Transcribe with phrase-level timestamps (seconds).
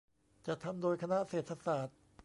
[0.45, 1.97] จัดทำโดยคณะเศรษฐศาสตร์